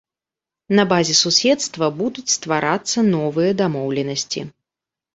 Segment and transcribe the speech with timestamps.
[0.79, 4.49] На базе суседства будуць стварацца новыя дамоўленасці.